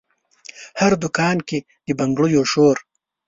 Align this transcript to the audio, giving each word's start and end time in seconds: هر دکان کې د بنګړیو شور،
هر 0.79 0.91
دکان 1.03 1.37
کې 1.47 1.59
د 1.85 1.87
بنګړیو 1.99 2.43
شور، 2.51 2.77